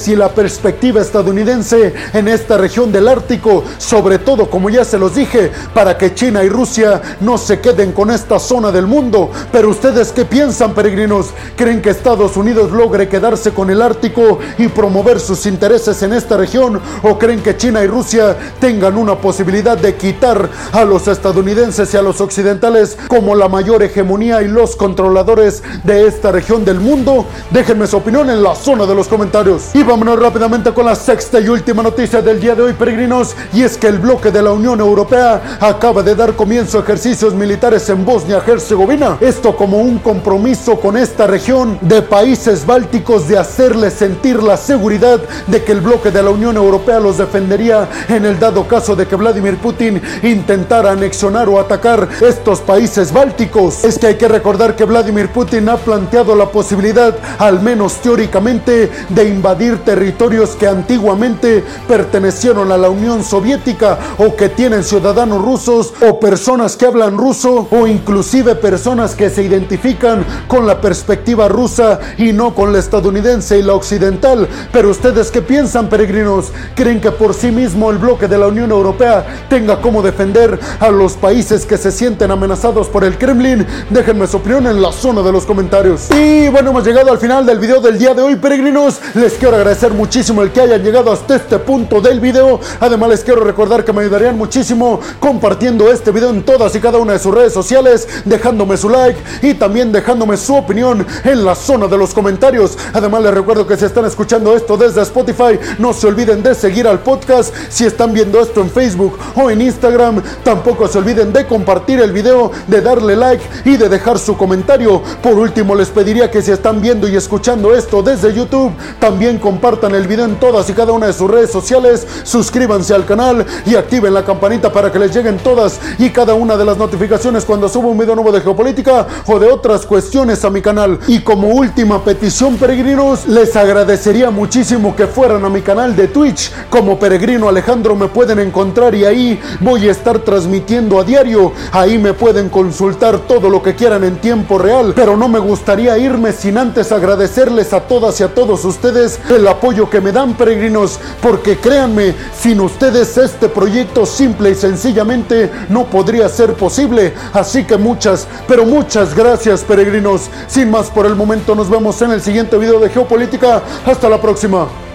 y 0.07 0.15
la 0.15 0.29
perspectiva 0.29 1.01
estadounidense 1.01 1.93
en 2.13 2.27
esta 2.27 2.57
región 2.57 2.91
del 2.91 3.07
Ártico, 3.07 3.63
sobre 3.77 4.17
todo, 4.17 4.49
como 4.49 4.69
ya 4.69 4.85
se 4.85 4.97
los 4.97 5.15
dije, 5.15 5.51
para 5.73 5.97
que 5.97 6.15
China 6.15 6.43
y 6.43 6.49
Rusia 6.49 7.01
no 7.19 7.37
se 7.37 7.59
queden 7.59 7.91
con 7.91 8.09
esta 8.09 8.39
zona 8.39 8.71
del 8.71 8.87
mundo. 8.87 9.29
Pero 9.51 9.69
ustedes 9.69 10.11
qué 10.11 10.25
piensan, 10.25 10.73
peregrinos? 10.73 11.27
¿Creen 11.55 11.81
que 11.81 11.89
Estados 11.89 12.37
Unidos 12.37 12.71
logre 12.71 13.09
quedarse 13.09 13.51
con 13.51 13.69
el 13.69 13.81
Ártico 13.81 14.39
y 14.57 14.69
promover 14.69 15.19
sus 15.19 15.45
intereses 15.45 16.01
en 16.01 16.13
esta 16.13 16.37
región? 16.37 16.81
¿O 17.03 17.19
creen 17.19 17.41
que 17.41 17.57
China 17.57 17.83
y 17.83 17.87
Rusia 17.87 18.35
tengan 18.59 18.97
una 18.97 19.15
posibilidad 19.15 19.77
de 19.77 19.95
quitar 19.95 20.49
a 20.71 20.83
los 20.83 21.07
estadounidenses 21.07 21.93
y 21.93 21.97
a 21.97 22.01
los 22.01 22.21
occidentales 22.21 22.97
como 23.07 23.35
la 23.35 23.49
mayor 23.49 23.83
hegemonía 23.83 24.41
y 24.41 24.47
los 24.47 24.75
controladores 24.75 25.61
de 25.83 26.07
esta 26.07 26.31
región 26.31 26.65
del 26.65 26.79
mundo? 26.79 27.25
Déjenme 27.51 27.87
su 27.87 27.97
opinión 27.97 28.29
en 28.29 28.41
la 28.41 28.55
zona 28.55 28.85
de 28.85 28.95
los 28.95 29.07
comentarios. 29.07 29.32
Y 29.73 29.81
vámonos 29.81 30.19
rápidamente 30.19 30.71
con 30.75 30.85
la 30.85 30.93
sexta 30.93 31.39
y 31.39 31.49
última 31.49 31.81
noticia 31.81 32.21
del 32.21 32.39
día 32.39 32.53
de 32.53 32.61
hoy, 32.61 32.73
peregrinos, 32.73 33.35
y 33.51 33.63
es 33.63 33.79
que 33.79 33.87
el 33.87 33.97
bloque 33.97 34.29
de 34.29 34.43
la 34.43 34.51
Unión 34.51 34.79
Europea 34.79 35.57
acaba 35.59 36.03
de 36.03 36.13
dar 36.13 36.35
comienzo 36.35 36.77
a 36.77 36.81
ejercicios 36.81 37.33
militares 37.33 37.89
en 37.89 38.05
Bosnia-Herzegovina. 38.05 39.17
Esto 39.21 39.55
como 39.55 39.79
un 39.79 39.97
compromiso 39.97 40.79
con 40.79 40.97
esta 40.97 41.25
región 41.25 41.79
de 41.81 42.03
países 42.03 42.63
bálticos 42.63 43.27
de 43.27 43.39
hacerles 43.39 43.93
sentir 43.93 44.43
la 44.43 44.55
seguridad 44.55 45.19
de 45.47 45.63
que 45.63 45.71
el 45.71 45.81
bloque 45.81 46.11
de 46.11 46.21
la 46.21 46.29
Unión 46.29 46.55
Europea 46.55 46.99
los 46.99 47.17
defendería 47.17 47.89
en 48.09 48.25
el 48.25 48.37
dado 48.37 48.67
caso 48.67 48.95
de 48.95 49.07
que 49.07 49.15
Vladimir 49.15 49.57
Putin 49.57 49.99
intentara 50.21 50.91
anexionar 50.91 51.49
o 51.49 51.59
atacar 51.59 52.07
estos 52.21 52.61
países 52.61 53.11
bálticos. 53.11 53.83
Es 53.83 53.97
que 53.97 54.05
hay 54.05 54.15
que 54.15 54.27
recordar 54.27 54.75
que 54.75 54.85
Vladimir 54.85 55.29
Putin 55.29 55.69
ha 55.69 55.77
planteado 55.77 56.35
la 56.35 56.51
posibilidad, 56.51 57.15
al 57.39 57.63
menos 57.63 57.95
teóricamente, 57.95 58.91
de 59.15 59.29
invadir 59.29 59.79
territorios 59.79 60.51
que 60.51 60.67
antiguamente 60.67 61.63
pertenecieron 61.87 62.71
a 62.71 62.77
la 62.77 62.89
Unión 62.89 63.23
Soviética 63.23 63.97
o 64.17 64.35
que 64.35 64.49
tienen 64.49 64.83
ciudadanos 64.83 65.41
rusos 65.41 65.93
o 66.01 66.19
personas 66.19 66.75
que 66.75 66.85
hablan 66.85 67.17
ruso 67.17 67.67
o 67.71 67.87
inclusive 67.87 68.55
personas 68.55 69.15
que 69.15 69.29
se 69.29 69.43
identifican 69.43 70.25
con 70.47 70.65
la 70.65 70.81
perspectiva 70.81 71.47
rusa 71.47 71.99
y 72.17 72.31
no 72.33 72.53
con 72.55 72.73
la 72.73 72.79
estadounidense 72.79 73.57
y 73.57 73.61
la 73.61 73.73
occidental. 73.73 74.47
Pero 74.71 74.89
ustedes 74.89 75.31
qué 75.31 75.41
piensan, 75.41 75.89
peregrinos? 75.89 76.51
¿Creen 76.75 77.01
que 77.01 77.11
por 77.11 77.33
sí 77.33 77.51
mismo 77.51 77.91
el 77.91 77.97
bloque 77.97 78.27
de 78.27 78.37
la 78.37 78.47
Unión 78.47 78.71
Europea 78.71 79.25
tenga 79.49 79.81
cómo 79.81 80.01
defender 80.01 80.59
a 80.79 80.89
los 80.89 81.13
países 81.13 81.65
que 81.65 81.77
se 81.77 81.91
sienten 81.91 82.31
amenazados 82.31 82.87
por 82.87 83.03
el 83.03 83.17
Kremlin? 83.17 83.65
Déjenme 83.89 84.27
su 84.27 84.37
opinión 84.37 84.67
en 84.67 84.81
la 84.81 84.91
zona 84.91 85.21
de 85.21 85.31
los 85.31 85.45
comentarios. 85.45 86.09
Y 86.11 86.49
bueno, 86.49 86.71
hemos 86.71 86.85
llegado 86.85 87.11
al 87.11 87.17
final 87.17 87.45
del 87.45 87.59
video 87.59 87.79
del 87.79 87.97
día 87.97 88.13
de 88.13 88.21
hoy, 88.21 88.35
peregrinos. 88.35 88.99
Les 89.13 89.33
quiero 89.33 89.55
agradecer 89.55 89.93
muchísimo 89.93 90.41
el 90.41 90.51
que 90.51 90.61
hayan 90.61 90.81
llegado 90.81 91.11
hasta 91.11 91.35
este 91.35 91.59
punto 91.59 92.01
del 92.01 92.19
video. 92.19 92.59
Además, 92.79 93.09
les 93.09 93.23
quiero 93.23 93.43
recordar 93.43 93.85
que 93.85 93.93
me 93.93 94.01
ayudarían 94.01 94.35
muchísimo 94.35 94.99
compartiendo 95.19 95.91
este 95.91 96.09
video 96.09 96.31
en 96.31 96.41
todas 96.41 96.73
y 96.75 96.79
cada 96.79 96.97
una 96.97 97.13
de 97.13 97.19
sus 97.19 97.33
redes 97.33 97.53
sociales, 97.53 98.07
dejándome 98.25 98.75
su 98.75 98.89
like 98.89 99.19
y 99.43 99.53
también 99.53 99.91
dejándome 99.91 100.35
su 100.35 100.55
opinión 100.55 101.05
en 101.23 101.45
la 101.45 101.53
zona 101.53 101.87
de 101.87 101.97
los 101.97 102.11
comentarios. 102.11 102.75
Además, 102.91 103.21
les 103.21 103.33
recuerdo 103.35 103.67
que 103.67 103.77
si 103.77 103.85
están 103.85 104.05
escuchando 104.05 104.55
esto 104.55 104.77
desde 104.77 105.03
Spotify, 105.03 105.59
no 105.77 105.93
se 105.93 106.07
olviden 106.07 106.41
de 106.41 106.55
seguir 106.55 106.87
al 106.87 106.99
podcast. 106.99 107.53
Si 107.69 107.85
están 107.85 108.13
viendo 108.13 108.41
esto 108.41 108.61
en 108.61 108.71
Facebook 108.71 109.19
o 109.35 109.51
en 109.51 109.61
Instagram, 109.61 110.23
tampoco 110.43 110.87
se 110.87 110.97
olviden 110.97 111.31
de 111.31 111.45
compartir 111.45 111.99
el 111.99 112.11
video, 112.11 112.51
de 112.65 112.81
darle 112.81 113.15
like 113.15 113.43
y 113.63 113.77
de 113.77 113.89
dejar 113.89 114.17
su 114.17 114.35
comentario. 114.35 115.03
Por 115.21 115.33
último, 115.33 115.75
les 115.75 115.89
pediría 115.89 116.31
que 116.31 116.41
si 116.41 116.49
están 116.49 116.81
viendo 116.81 117.07
y 117.07 117.15
escuchando 117.15 117.75
esto 117.75 118.01
desde 118.01 118.33
YouTube, 118.33 118.71
También 118.99 119.37
compartan 119.37 119.95
el 119.95 120.07
video 120.07 120.25
en 120.25 120.35
todas 120.35 120.69
y 120.69 120.73
cada 120.73 120.91
una 120.91 121.07
de 121.07 121.13
sus 121.13 121.29
redes 121.29 121.51
sociales. 121.51 122.07
Suscríbanse 122.23 122.93
al 122.93 123.05
canal 123.05 123.45
y 123.65 123.75
activen 123.75 124.13
la 124.13 124.23
campanita 124.23 124.71
para 124.71 124.91
que 124.91 124.99
les 124.99 125.13
lleguen 125.13 125.37
todas 125.37 125.79
y 125.97 126.09
cada 126.09 126.33
una 126.33 126.57
de 126.57 126.65
las 126.65 126.77
notificaciones 126.77 127.45
cuando 127.45 127.69
suba 127.69 127.87
un 127.87 127.97
video 127.97 128.15
nuevo 128.15 128.31
de 128.31 128.41
geopolítica 128.41 129.07
o 129.27 129.39
de 129.39 129.51
otras 129.51 129.85
cuestiones 129.85 130.43
a 130.45 130.49
mi 130.49 130.61
canal. 130.61 130.99
Y 131.07 131.19
como 131.21 131.49
última 131.49 132.03
petición, 132.03 132.57
peregrinos, 132.57 133.27
les 133.27 133.55
agradecería 133.55 134.31
muchísimo 134.31 134.95
que 134.95 135.07
fueran 135.07 135.43
a 135.45 135.49
mi 135.49 135.61
canal 135.61 135.95
de 135.95 136.07
Twitch. 136.07 136.51
Como 136.69 136.99
peregrino 136.99 137.49
Alejandro 137.49 137.95
me 137.95 138.07
pueden 138.07 138.39
encontrar 138.39 138.95
y 138.95 139.05
ahí 139.05 139.39
voy 139.59 139.87
a 139.87 139.91
estar 139.91 140.19
transmitiendo 140.19 140.99
a 140.99 141.03
diario. 141.03 141.51
Ahí 141.71 141.97
me 141.97 142.13
pueden 142.13 142.49
consultar 142.49 143.19
todo 143.19 143.49
lo 143.49 143.61
que 143.61 143.75
quieran 143.75 144.03
en 144.03 144.17
tiempo 144.17 144.57
real. 144.57 144.93
Pero 144.95 145.17
no 145.17 145.27
me 145.27 145.39
gustaría 145.39 145.97
irme 145.97 146.31
sin 146.31 146.57
antes 146.57 146.91
agradecerles 146.91 147.73
a 147.73 147.81
todas 147.81 148.19
y 148.19 148.23
a 148.23 148.33
todos 148.33 148.65
el 148.89 149.47
apoyo 149.47 149.89
que 149.89 150.01
me 150.01 150.11
dan, 150.11 150.33
peregrinos. 150.35 150.99
Porque 151.21 151.57
créanme, 151.57 152.15
sin 152.37 152.59
ustedes 152.59 153.17
este 153.17 153.49
proyecto 153.49 154.05
simple 154.05 154.51
y 154.51 154.55
sencillamente 154.55 155.51
no 155.69 155.85
podría 155.85 156.29
ser 156.29 156.53
posible. 156.53 157.13
Así 157.33 157.63
que 157.63 157.77
muchas, 157.77 158.27
pero 158.47 158.65
muchas 158.65 159.15
gracias, 159.15 159.63
peregrinos. 159.63 160.29
Sin 160.47 160.69
más 160.69 160.89
por 160.89 161.05
el 161.05 161.15
momento, 161.15 161.55
nos 161.55 161.69
vemos 161.69 162.01
en 162.01 162.11
el 162.11 162.21
siguiente 162.21 162.57
video 162.57 162.79
de 162.79 162.89
Geopolítica. 162.89 163.61
Hasta 163.85 164.09
la 164.09 164.21
próxima. 164.21 164.92